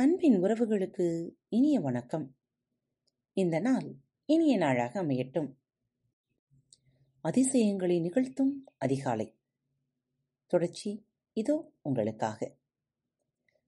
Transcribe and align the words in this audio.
அன்பின் 0.00 0.42
உறவுகளுக்கு 0.42 1.30
இனிய 1.48 1.80
வணக்கம். 1.80 2.36
இந்த 3.32 3.58
நாள் 3.58 3.94
இனிய 4.24 4.56
நாளாக 4.56 5.02
அமையட்டும். 5.02 5.54
அதிசயங்களை 7.20 8.00
நிகழ்த்தும் 8.00 8.66
அதிகாலை. 8.78 9.36
தொடர்ச்சி 10.46 11.06
இதோ 11.32 11.72
உங்களுக்காக. 11.82 12.56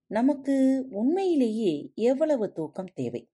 நமக்கு 0.07 0.87
உண்மையிலேயே 0.91 1.93
எவ்வளவு 1.95 2.53
தூக்கம் 2.53 2.93
தேவை? 2.95 3.31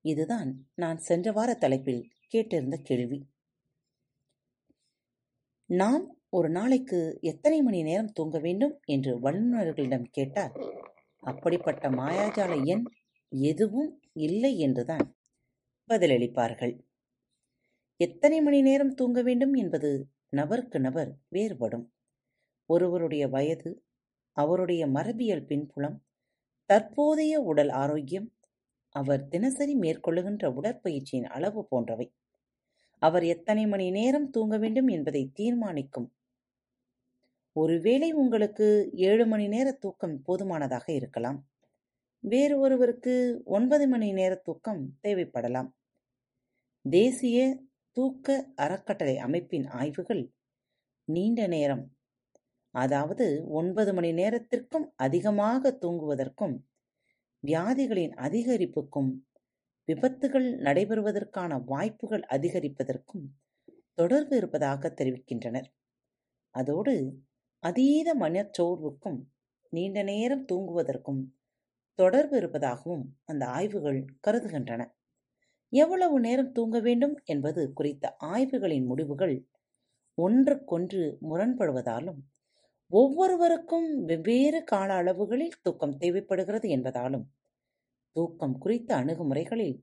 இதுதான் 0.00 0.68
நான் 0.74 0.98
சென்ற 0.98 1.32
வார 1.32 1.54
தலைப்பில் 1.54 2.10
கேட்டிருந்த 2.34 2.76
கேள்வி. 2.82 3.30
நாம் 5.66 6.20
ஒரு 6.28 6.50
நாளைக்கு 6.50 7.18
எத்தனை 7.20 7.62
மணி 7.62 7.82
நேரம் 7.82 8.12
தூங்க 8.12 8.38
வேண்டும் 8.38 8.80
என்று 8.84 9.18
வல்லுநர்களிடம் 9.20 10.06
கேட்டால் 10.10 10.52
அப்படிப்பட்ட 11.26 11.90
மாயாஜால 11.90 12.64
எண் 12.64 12.84
எதுவும் 13.28 14.00
இல்லை 14.12 14.58
என்றுதான் 14.58 15.06
பதிலளிப்பார்கள். 15.90 16.74
எத்தனை 18.00 18.40
மணி 18.40 18.60
நேரம் 18.62 18.94
தூங்க 18.94 19.22
வேண்டும் 19.22 19.54
என்பது 19.54 19.90
நபருக்கு 20.28 20.80
நபர் 20.80 21.10
வேறுபடும். 21.28 21.86
ஒருவருடைய 22.70 23.28
வயது 23.28 23.70
அவருடைய 24.32 24.82
மரபியல் 24.86 25.46
பின்புலம் 25.46 25.96
தற்போதைய 26.70 27.40
உடல் 27.40 27.68
ஆரோக்கியம் 27.68 28.28
அவர் 28.94 29.28
தினசரி 29.28 29.74
மேற்கொள்ளுகின்ற 29.74 30.46
உடற்பயிற்சியின் 30.54 31.24
அளவு 31.24 31.60
போன்றவை. 31.68 32.06
அவர் 33.02 33.24
எத்தனை 33.24 33.66
மணி 33.66 33.90
நேரம் 33.90 34.30
தூங்க 34.30 34.58
வேண்டும் 34.58 34.88
என்பதை 34.88 35.22
தீர்மானிக்கும் 35.34 36.08
ஒருவேளை 37.56 38.12
உங்களுக்கு 38.12 38.66
ஏழு 38.92 39.26
மணி 39.26 39.48
நேர 39.48 39.72
தூக்கம் 39.72 40.22
போதுமானதாக 40.22 40.92
இருக்கலாம். 40.92 41.38
வேறு 42.24 42.58
ஒருவருக்கு 42.58 43.42
ஒன்பது 43.44 43.88
மணி 43.88 44.12
நேர 44.12 44.34
தூக்கம் 44.34 44.82
தேவைப்படலாம். 45.02 45.68
தேசிய 46.84 47.38
தூக்க 47.90 48.46
அறக்கட்டளை 48.54 49.18
அமைப்பின் 49.18 49.66
ஆய்வுகள் 49.66 50.32
நீண்ட 51.04 51.46
நேரம். 51.46 51.84
அதாவது 52.74 53.26
ஒன்பது 53.48 53.94
மணி 53.94 54.12
நேரத்திற்கும் 54.12 54.92
அதிகமாக 54.96 55.78
தூங்குவதற்கும் 55.80 56.56
வியாதிகளின் 57.46 58.14
அதிகரிப்புக்கும் 58.26 59.10
விபத்துகள் 59.88 60.48
நடைபெறுவதற்கான 60.58 61.58
வாய்ப்புகள் 61.64 62.24
அதிகரிப்பதற்கும் 62.30 63.24
தொடர்பு 63.94 64.36
இருப்பதாக 64.36 64.92
தெரிவிக்கின்றனர். 64.98 65.68
அதோடு 66.54 66.94
அதீத 67.66 68.08
மனச்சோர்வுக்கும் 68.14 69.18
நீண்ட 69.72 70.02
நேரம் 70.02 70.44
தூங்குவதற்கும் 70.44 71.22
தொடர்பு 71.98 72.36
இருப்பதாகவும் 72.36 73.04
அந்த 73.24 73.42
ஆய்வுகள் 73.48 74.00
கருதுகின்றன. 74.26 74.82
எவ்வளவு 75.72 76.16
நேரம் 76.20 76.52
தூங்க 76.52 76.76
வேண்டும் 76.80 77.16
என்பது 77.24 77.62
குறித்த 77.72 78.14
ஆய்வுகளின் 78.26 78.86
முடிவுகள் 78.86 79.36
ஒன்றுக்கொன்று 80.18 81.02
முரண்படுவதாலும் 81.28 82.20
ஒவ்வொருவருக்கும் 82.90 83.88
வெவ்வேறு 84.04 84.60
கால 84.64 84.90
அளவுகளில் 84.94 85.60
தூக்கம் 85.62 85.96
தேவைப்படுகிறது 85.96 86.68
என்பதாலும் 86.68 87.26
தூக்கம் 88.16 88.56
குறித்த 88.58 88.90
அணுகுமுறைகளில் 88.96 89.76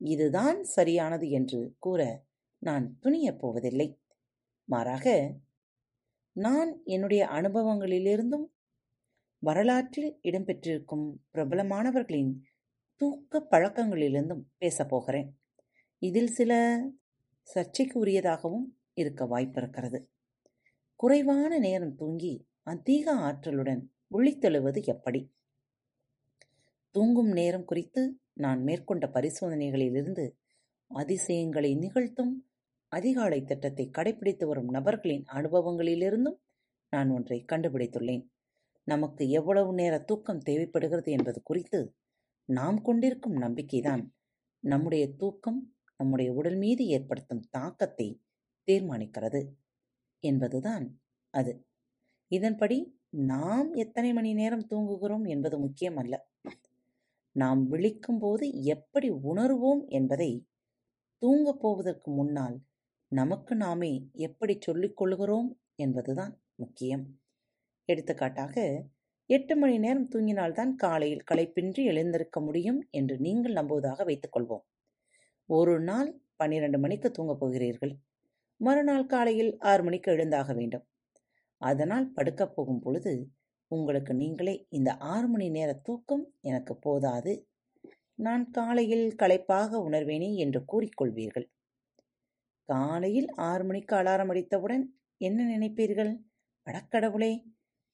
இதுதான் 0.00 0.60
சரியானது 0.76 1.26
என்று 1.30 1.60
கூற 1.78 2.00
நான் 2.62 2.86
துணியப் 3.02 3.40
போவதில்லை. 3.40 3.88
மாறாக 4.68 5.06
நான் 6.32 6.80
என்னுடைய 6.84 7.26
அனுபவங்களிலிருந்தும் 7.26 8.46
வரலாற்றில் 9.38 10.18
இடம்பெற்றிருக்கும் 10.22 11.12
பிரபலமானவர்களின் 11.34 12.34
தூக்க 12.96 13.46
பழக்கங்களிலிருந்தும் 13.50 14.42
பேசப் 14.58 14.88
போகிறேன். 14.88 15.38
இதில் 15.98 16.26
சில 16.26 16.82
சர்ச்சைக்கு 17.42 18.04
உரியதாகவும் 18.04 18.78
இருக்க 18.94 19.24
வாய்ப்பிருக்கிறது. 19.24 20.06
குறைவான 20.96 21.58
நேரம் 21.58 21.94
தூங்கி 21.94 22.48
அதிக 22.62 23.14
ஆற்றலுடன் 23.14 23.82
விழித்தெழுவது 24.10 24.82
எப்படி? 24.82 25.32
தூங்கும் 26.90 27.28
நேரம் 27.28 27.64
குறித்து 27.64 28.20
நான் 28.32 28.62
மேற்கொண்ட 28.62 29.06
பரிசோதனைகளிலிருந்து 29.06 30.30
அதிசயங்களை 30.86 31.74
நிகழ்த்தும் 31.74 32.49
அதிகாலை 32.92 33.44
திட்டத்தை 33.44 33.90
கடைபிடித்து 33.98 34.44
வரும் 34.44 34.70
நபர்களின் 34.70 35.24
அனுபவங்களிலிருந்தும் 35.32 36.38
நான் 36.88 37.10
ஒன்றை 37.10 37.44
கண்டுபிடித்துள்ளேன். 37.52 38.24
நமக்கு 38.84 39.28
எவ்வளவு 39.30 39.74
நேர 39.74 39.98
தூக்கம் 39.98 40.38
தேவைப்படுகிறது 40.38 41.12
என்பது 41.12 41.42
குறித்து 41.42 41.94
நாம் 42.44 42.82
கொண்டிருக்கும் 42.82 43.32
நம்பிக்கைதான். 43.32 44.02
நம்முடைய 44.58 45.14
தூக்கம் 45.16 45.60
நம்முடைய 45.96 46.32
உடல் 46.32 46.56
மீது 46.56 46.86
ஏற்படுத்தும் 46.86 47.44
தாக்கத்தை 47.50 48.20
தீர்மானிக்கிறது 48.68 49.40
என்பதுதான் 50.20 50.86
அது. 51.30 51.52
இதன்படி 52.28 52.78
நாம் 53.10 53.72
எத்தனை 53.72 54.12
மணி 54.12 54.34
நேரம் 54.34 54.66
தூங்குகிறோம் 54.70 55.28
என்பது 55.28 55.56
முக்கியமல்ல. 55.58 56.14
நாம் 57.36 57.70
விழிக்கும் 57.70 58.18
போது 58.18 58.64
எப்படி 58.64 59.10
உணர்வோம் 59.10 59.86
என்பதை 59.88 60.30
தூங்கப் 61.22 61.60
போவதற்கு 61.60 62.10
முன்னால் 62.10 62.56
நமக்கு 63.12 63.56
நாமே 63.56 63.90
எப்படி 64.12 64.58
சொல்லிக் 64.60 64.96
கொள்கிறோம் 64.96 65.48
என்பதுதான் 65.74 66.40
முக்கியம். 66.54 67.02
எடுத்துக்காட்டாக 67.88 68.54
எட்டு 69.30 69.56
மணி 69.56 69.78
நேரம் 69.78 70.08
தூங்கினால்தான் 70.08 70.74
காலையில் 70.74 71.24
களைப்பின்றி 71.30 71.82
எழுந்திருக்க 71.84 72.40
முடியும் 72.40 72.80
என்று 72.90 73.18
நீங்கள் 73.18 73.52
நம்புவதாக 73.52 74.04
வைத்துக்கொள்வோம் 74.04 74.64
ஒரு 75.48 75.80
நாள் 75.80 76.10
பன்னிரண்டு 76.36 76.78
மணிக்கு 76.78 77.10
தூங்கப் 77.10 77.40
போகிறீர்கள். 77.40 77.94
மறுநாள் 78.60 79.06
காலையில் 79.06 79.52
ஆறு 79.58 79.82
மணிக்கு 79.82 80.12
எழுந்தாக 80.12 80.52
வேண்டும். 80.52 80.84
அதனால் 81.60 82.12
படுக்கப் 82.12 82.54
போகும் 82.56 82.80
பொழுது 82.80 83.14
உங்களுக்கு 83.70 84.14
நீங்களே 84.14 84.66
இந்த 84.70 84.92
ஆறு 84.94 85.28
மணி 85.28 85.50
நேர 85.50 85.72
தூக்கம் 85.82 86.24
எனக்கு 86.40 86.76
போதாது. 86.76 87.34
நான் 88.14 88.50
காலையில் 88.50 89.14
களைப்பாக 89.14 89.90
உணர்வேனே 89.90 90.34
என்று 90.36 90.62
கூறிக்கொள்வீர்கள் 90.72 91.48
காலையில் 92.70 93.28
ஆறு 93.48 93.64
மணிக்கு 93.64 93.94
அலாரம் 93.96 94.30
அடித்தவுடன் 94.32 94.84
என்ன 95.20 95.46
நினைப்பீர்கள்? 95.50 96.12
அடக்கடவுளே 96.66 97.32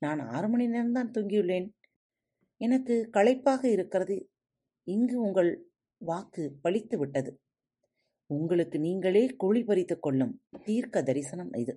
நான் 0.02 0.20
ஆறு 0.28 0.48
மணி 0.48 0.64
நேரம்தான் 0.66 1.12
தூங்கியுள்ளேன். 1.14 1.66
எனக்கு 2.60 2.94
களைப்பாக 3.12 3.62
இருக்கிறது. 3.68 4.16
இங்கு 4.86 5.16
உங்கள் 5.20 5.50
வாக்கு 6.00 6.42
பழித்து 6.60 6.96
விட்டது. 6.98 7.30
உங்களுக்கு 8.30 8.76
நீங்களே 8.78 9.24
குழி 9.36 9.62
பறித்து 9.64 9.96
கொள்ளும் 9.98 10.34
தீர்க்க 10.64 11.02
தரிசனம் 11.02 11.52
இது. 11.52 11.74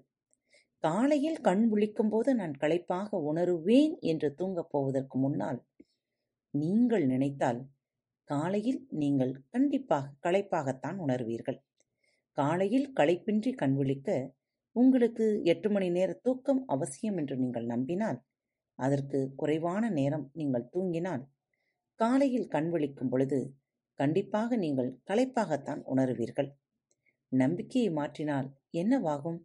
காலையில் 0.83 1.39
கண் 1.41 1.63
விழிக்கும் 1.71 2.09
போது 2.09 2.29
நான் 2.35 2.53
களைப்பாக 2.59 3.17
உணருவேன் 3.29 3.93
என்று 4.01 4.27
தூங்கப் 4.35 4.71
போவதற்கு 4.71 5.17
முன்னால் 5.19 5.59
நீங்கள் 6.53 7.05
நினைத்தால் 7.05 7.59
காலையில் 8.29 8.81
நீங்கள் 9.01 9.33
கண்டிப்பாக 9.49 10.13
களைப்பாகத்தான் 10.25 10.97
உணர்வீர்கள். 11.05 11.59
காலையில் 12.39 12.87
களைப்பின்றி 12.95 13.51
கண் 13.53 13.75
விழிக்க 13.75 14.09
உங்களுக்கு 14.75 15.25
எட்டு 15.43 15.69
மணி 15.69 15.87
நேர 15.89 16.09
தூக்கம் 16.21 16.61
அவசியம் 16.67 17.17
என்று 17.17 17.35
நீங்கள் 17.37 17.65
நம்பினால் 17.65 18.19
அதற்கு 18.79 19.19
குறைவான 19.35 19.83
நேரம் 19.89 20.25
நீங்கள் 20.33 20.69
தூங்கினால் 20.73 21.23
காலையில் 21.99 22.51
கண்விழிக்கும் 22.51 23.09
பொழுது 23.09 23.39
கண்டிப்பாக 23.99 24.57
நீங்கள் 24.57 24.91
களைப்பாகத்தான் 25.09 25.81
உணருவீர்கள். 25.83 26.49
நம்பிக்கையை 27.31 27.89
மாற்றினால் 27.93 28.47
என்னவாகும்? 28.71 29.39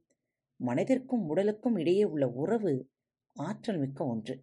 மனதிற்கும் 0.60 1.24
உடலுக்கும் 1.26 1.76
இடையே 1.76 2.04
உள்ள 2.04 2.24
உறவு 2.34 2.74
ஆற்றல் 3.36 3.78
மிக்க 3.78 4.00
ஒன்று. 4.04 4.34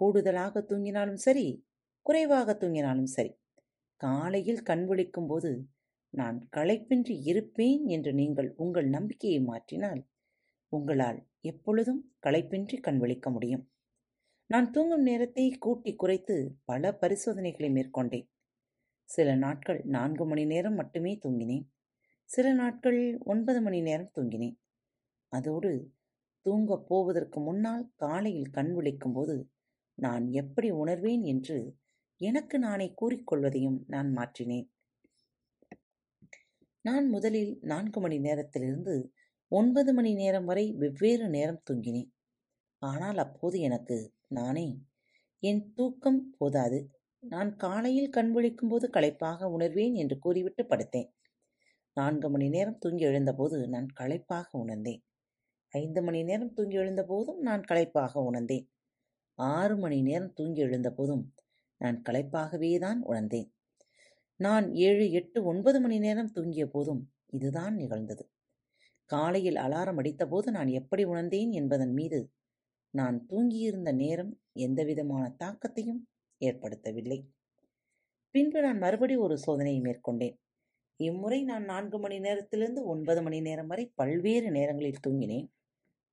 கூடுதலாக 0.00 0.62
தூங்கினாலும் 0.70 1.20
சரி 1.26 1.46
குறைவாக 2.06 2.52
தூங்கினாலும் 2.52 3.10
சரி 3.16 3.32
காலையில் 4.00 4.62
கண் 4.62 4.84
விழிக்கும் 4.86 5.26
போது 5.26 5.50
நான் 6.14 6.48
களைப்பின்றி 6.56 7.14
இருப்பேன் 7.22 7.84
என்று 7.86 8.10
நீங்கள் 8.14 8.50
உங்கள் 8.56 8.88
நம்பிக்கையை 8.88 9.40
மாற்றினால் 9.44 10.02
உங்களால் 10.72 11.20
எப்பொழுதும் 11.40 12.02
களைப்பின்றி 12.26 12.76
கண்விழிக்க 12.80 13.30
முடியும். 13.30 13.64
நான் 14.50 14.70
தூங்கும் 14.70 15.02
நேரத்தை 15.02 15.44
கூட்டி 15.58 15.92
குறைத்து 15.94 16.36
பல 16.64 16.92
பரிசோதனைகளை 17.00 17.70
மேற்கொண்டேன். 17.70 18.26
சில 19.08 19.28
நாட்கள் 19.34 19.80
நான்கு 19.86 20.24
மணி 20.26 20.44
நேரம் 20.44 20.74
மட்டுமே 20.74 21.12
தூங்கினேன். 21.22 21.64
சில 22.30 22.52
நாட்கள் 22.52 23.00
ஒன்பது 23.24 23.60
மணி 23.62 23.80
நேரம் 23.80 24.12
தூங்கினேன். 24.14 24.56
அதோடு 25.32 25.72
தூங்கப் 26.46 26.86
போவதற்கு 26.88 27.38
முன்னால் 27.40 27.84
காலையில் 27.96 28.50
கண் 28.50 28.72
விழிக்கும் 28.74 29.12
போது 29.12 29.36
நான் 29.98 30.24
எப்படி 30.32 30.68
உணர்வேன் 30.72 31.22
என்று 31.22 31.58
எனக்கு 32.20 32.56
நானே 32.58 32.94
கூறிக்கொள்வதையும் 33.00 33.78
நான் 33.86 34.10
மாற்றினேன். 34.16 34.66
நான் 36.84 37.06
முதலில் 37.08 37.52
நான்கு 37.62 37.98
மணி 38.00 38.16
நேரத்திலிருந்து 38.18 38.94
ஒன்பது 39.52 39.90
மணி 39.94 40.10
நேரம் 40.14 40.44
வரை 40.44 40.64
வெவ்வேறு 40.72 41.26
நேரம் 41.28 41.62
தூங்கினேன் 41.70 42.10
ஆனால் 42.82 43.18
அப்போது 43.18 43.56
எனக்கு 43.60 43.96
நானே 44.28 44.66
என் 45.42 45.62
தூக்கம் 45.74 46.20
போதாது 46.38 46.78
நான் 47.22 47.56
காலையில் 47.56 48.10
கண் 48.10 48.32
விழிக்கும்போது 48.34 48.86
களைப்பாக 48.90 49.48
உணர்வேன் 49.48 49.94
என்று 49.94 50.18
கூறிவிட்டு 50.18 50.62
படுத்தேன். 50.64 51.08
நான்கு 51.96 52.28
மணி 52.28 52.48
நேரம் 52.48 52.78
தூங்கி 52.78 53.04
எழுந்தபோது 53.04 53.56
நான் 53.68 53.88
களைப்பாக 53.94 54.48
உணர்ந்தேன். 54.58 55.02
ஐந்து 55.72 56.02
மணி 56.02 56.22
நேரம் 56.22 56.52
தூங்கி 56.52 56.78
எழுந்தபோதும் 56.78 57.40
நான் 57.40 57.62
களைப்பாக 57.62 58.22
உணர்ந்தேன். 58.22 58.66
ஆறு 59.38 59.76
மணி 59.76 60.00
நேரம் 60.02 60.32
தூங்கி 60.32 60.62
எழுந்தபோதும் 60.62 61.24
நான் 61.80 61.98
களைப்பாகவே 62.02 62.72
தான் 62.78 63.00
உணர்ந்தேன். 63.02 63.48
நான் 64.40 64.66
ஏழு, 64.74 65.10
எட்டு, 65.10 65.44
ஒன்பது 65.44 65.80
மணி 65.80 65.98
நேரம் 65.98 66.30
தூங்கிய 66.32 66.66
போதும் 66.66 67.02
இதுதான் 67.30 67.74
நிகழ்ந்தது. 67.74 68.24
காலையில் 69.10 69.56
அலாரம் 69.56 69.98
அடித்தபோது 70.00 70.48
நான் 70.50 70.68
எப்படி 70.68 71.04
உணர்ந்தேன் 71.04 71.50
என்பதன் 71.50 71.92
மீது 71.92 72.18
நான் 72.90 73.26
தூங்கியிருந்த 73.30 73.92
நேரம் 73.94 74.32
எந்தவிதமான 74.52 75.36
தாக்கத்தையும் 75.38 76.00
ஏற்படுத்தவில்லை. 76.40 77.18
பின்பு 78.30 78.60
நான் 78.60 78.78
மறுபடி 78.78 79.16
ஒரு 79.16 79.38
சோதனையை 79.46 79.80
மேற்கொண்டேன். 79.80 80.36
இம்முறை 81.00 81.42
நான் 81.42 81.64
நான்கு 81.64 81.98
மணி 81.98 82.18
நேரத்திலிருந்து 82.18 82.82
ஒன்பது 82.84 83.22
மணி 83.22 83.40
நேரம் 83.40 83.66
வரை 83.66 83.92
பல்வேறு 83.94 84.50
நேரங்களில் 84.50 85.04
தூங்கினேன். 85.06 85.46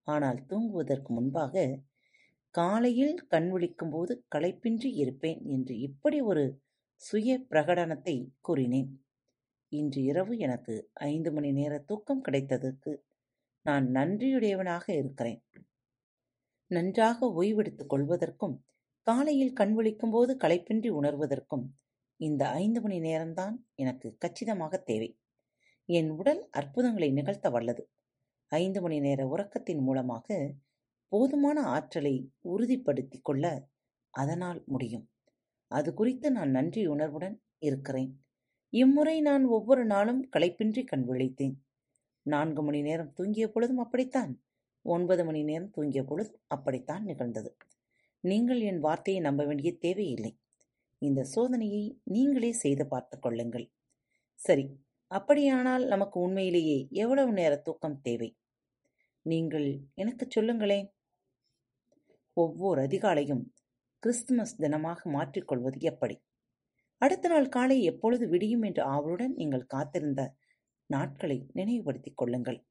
ஆனால் 0.07 0.45
தூங்குவதற்கு 0.45 1.13
முன்பாக, 1.13 1.55
காலையில் 2.55 3.15
கண் 3.27 3.49
விழிக்கும்போது 3.51 4.13
களைப்பின்றி 4.35 4.89
இருப்பேன் 4.93 5.41
என்று 5.45 5.79
இப்படி 5.79 6.21
ஒரு 6.21 6.43
சுய 7.01 7.45
பிரகடனத்தை 7.49 8.27
கூறினேன். 8.41 9.05
இன்று 9.67 10.01
இரவு 10.01 10.37
எனக்கு 10.37 10.89
ஐந்து 10.93 11.31
மணி 11.31 11.51
நேர 11.51 11.79
தூக்கம் 11.79 12.23
கிடைத்ததற்கு 12.23 13.01
நான் 13.61 13.87
நன்றியுடையவனாக 13.87 14.95
இருக்கிறேன். 14.97 15.43
நன்றாக 16.67 17.33
ஓய்வெடுத்துக் 17.41 17.93
கொள்வதற்கும், 17.93 18.63
காலையில் 19.01 19.53
கண் 19.53 19.73
விழிக்கும்போது 19.73 20.37
களைப்பின்றி 20.37 20.89
உணர்வதற்கும் 20.91 21.65
இந்த 22.15 22.49
ஐந்து 22.49 22.81
மணி 22.81 22.99
நேரம்தான் 22.99 23.55
எனக்கு 23.75 24.17
கச்சிதமாக 24.17 24.77
தேவை. 24.77 25.19
என் 25.85 26.09
உடல் 26.09 26.49
அற்புதங்களை 26.51 27.11
நிகழ்த்த 27.11 27.49
வல்லது. 27.49 27.89
ஐந்து 28.47 28.81
மணி 28.81 28.99
நேர 28.99 29.25
உறக்கத்தின் 29.25 29.81
மூலமாக 29.81 30.53
போதுமான 31.07 31.61
ஆற்றலை 31.61 32.31
உறுதிப்படுத்திக் 32.39 33.23
கொள்ள 33.23 33.67
அதனால் 34.09 34.63
முடியும். 34.65 35.10
அது 35.71 35.93
குறித்து 35.93 36.31
நான் 36.31 36.49
நன்றி 36.49 36.85
உணர்வுடன் 36.85 37.41
இருக்கிறேன். 37.59 38.11
இம்முறை 38.73 39.21
நான் 39.21 39.45
ஒவ்வொரு 39.45 39.85
நாளும் 39.85 40.21
களைப்பின்றி 40.37 40.83
கண் 40.83 41.05
விழித்தேன். 41.09 41.55
நான்கு 42.25 42.63
மணி 42.63 42.81
நேரம் 42.81 43.13
தூங்கிய 43.13 43.47
பொழுதும் 43.47 43.77
அப்படித்தான். 43.77 44.33
ஒன்பது 44.85 45.25
மணி 45.25 45.43
நேரம் 45.43 45.71
தூங்கிய 45.71 46.03
பொழுதும் 46.03 46.41
அப்படித்தான் 46.47 47.03
நிகழ்ந்தது. 47.03 47.57
நீங்கள் 48.23 48.59
என் 48.59 48.79
வார்த்தையை 48.79 49.21
நம்ப 49.21 49.45
வேண்டிய 49.45 49.77
தேவையில்லை. 49.77 50.33
இந்த 51.01 51.25
சோதனையை 51.35 51.83
நீங்களே 52.03 52.51
செய்து 52.51 52.87
பார்த்து 52.87 53.19
கொள்ளுங்கள். 53.19 53.71
சரி, 54.39 54.65
அப்படியானால் 55.11 55.85
நமக்கு 55.85 56.19
உண்மையிலேயே 56.19 56.87
எவ்வளவு 56.91 57.31
நேர 57.31 57.55
தூக்கம் 57.55 58.01
தேவை? 58.01 58.29
நீங்கள் 59.25 59.67
எனக்குச் 59.93 60.31
சொல்லுங்களேன். 60.31 60.87
ஒவ்வொரு 62.37 62.81
அதிகாலையும் 62.81 63.43
கிறிஸ்துமஸ் 64.03 64.61
தினமாக 64.61 65.03
மாற்றிக் 65.03 65.47
கொள்வது 65.47 65.79
எப்படி? 65.79 66.21
அடுத்த 66.97 67.27
நாள் 67.27 67.47
காலை 67.47 67.83
எப்பொழுது 67.83 68.27
விடியும் 68.27 68.61
என்று 68.61 68.83
ஆவலுடன் 68.83 69.33
நீங்கள் 69.33 69.65
காத்திருந்த 69.65 70.35
நாட்களை 70.85 71.49
நினைவுபடுத்திக் 71.53 72.17
கொள்ளுங்கள். 72.17 72.65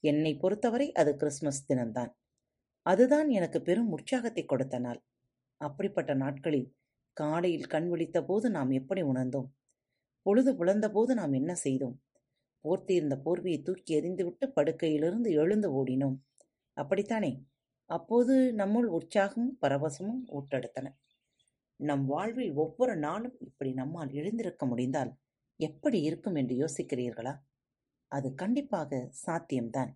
என்னை 0.00 0.36
பொறுத்தவரை 0.36 0.92
அது 0.92 1.16
கிறிஸ்துமஸ் 1.16 1.66
தினம்தான். 1.66 2.16
அதுதான் 2.82 3.28
எனக்கு 3.28 3.62
பெரும் 3.62 3.90
உற்சாகத்தை 3.90 4.44
கொடுத்த 4.44 4.78
நாள். 4.78 5.04
அப்படிப்பட்ட 5.56 6.14
நாட்களில் 6.14 6.74
காலையில் 7.12 7.66
கண் 7.66 7.92
விழித்தபோது 7.92 8.48
நாம் 8.50 8.70
எப்படி 8.70 9.02
உணர்ந்தோம்? 9.02 9.48
பொழுது 10.22 10.52
புலர்ந்தபோது 10.52 11.14
நாம் 11.14 11.32
என்ன 11.32 11.54
செய்தோம்? 11.54 12.02
போர்த்தியிருந்த 12.64 13.16
போர்வையை 13.24 13.62
தூக்கி 13.62 14.00
எறிந்துவிட்டு 14.00 14.46
படுக்கையிலிருந்து 14.56 15.30
எழுந்து 15.30 15.68
ஓடினோம். 15.70 16.16
அப்படித்தானே? 16.76 17.44
அப்போது 17.92 18.34
நம்முள் 18.56 18.88
உற்சாகமும் 18.98 19.56
பரவசமும் 19.60 20.22
ஊட்டெடுத்தன 20.32 20.86
நம் 21.80 22.04
வாழ்வில் 22.06 22.52
ஒவ்வொரு 22.54 22.94
நாளும் 22.96 23.36
இப்படி 23.40 23.70
நம்மால் 23.72 24.10
எழுந்திருக்க 24.10 24.66
முடிந்தால் 24.66 25.12
எப்படி 25.60 25.98
இருக்கும் 26.02 26.34
என்று 26.34 26.54
யோசிக்கிறீர்களா? 26.54 27.34
அது 28.12 28.28
கண்டிப்பாக 28.34 29.00
சாத்தியம்தான். 29.26 29.90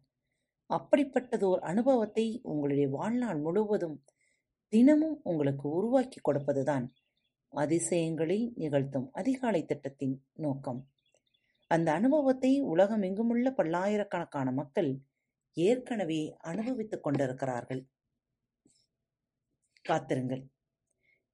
அப்படிப்பட்டதோர் 0.70 1.60
அனுபவத்தை 1.62 2.26
உங்களுடைய 2.42 2.86
வாழ்நாள் 2.88 3.40
முழுவதும் 3.40 3.96
தினமும் 4.72 5.18
உங்களுக்கு 5.22 5.66
உருவாக்கி 5.70 6.20
கொடுப்பதுதான் 6.20 6.86
அதிசயங்களை 7.52 8.38
நிகழ்த்தும் 8.54 9.08
அதிகாலை 9.12 9.62
திட்டத்தின் 9.64 10.16
நோக்கம். 10.36 10.80
அந்த 11.70 11.88
அனுபவத்தை 11.92 12.52
உலகமெங்குமுள்ள 12.64 13.50
பல்லாயிரக்கணக்கான 13.50 14.48
மக்கள் 14.52 14.90
ஏற்கனவே 15.58 16.36
அனுபவித்துக் 16.38 17.02
கொண்டிருக்கிறார்கள். 17.02 17.88
காத்திருங்கள். 19.82 20.48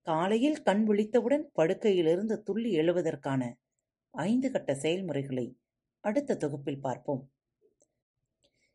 காலையில் 0.02 0.62
கண் 0.62 0.84
விழித்தவுடன் 0.88 1.44
படுக்கையிலிருந்து 1.54 2.42
துள்ளி 2.42 2.70
எழுவதற்கான 2.76 3.52
ஐந்து 4.10 4.50
கட்ட 4.50 4.74
செயல்முறைகளை 4.74 5.58
அடுத்த 6.00 6.36
தொகுப்பில் 6.36 6.80
பார்ப்போம். 6.80 7.32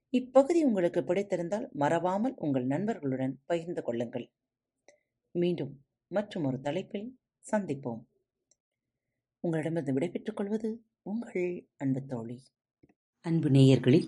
இப்பகுதி 0.09 0.63
உங்களுக்கு 0.63 1.01
பிடித்திருந்தால் 1.01 1.69
மறவாமல் 1.71 2.33
உங்கள் 2.35 2.65
நண்பர்களுடன் 2.65 3.41
பகிர்ந்து 3.45 3.81
கொள்ளுங்கள். 3.81 4.31
மீண்டும் 5.31 5.85
மற்றுமொரு 6.07 6.59
தலைப்பில் 6.59 7.19
சந்திப்போம். 7.51 8.03
உங்களிடமிருந்து 9.39 9.93
விடைபெற்றுக் 9.93 10.35
கொள்வது 10.35 10.83
உங்கள் 11.01 11.67
அன்பு 11.77 12.05
தோழி. 12.05 12.43
அன்பு 13.21 13.49
நேயர்களில் 13.49 14.07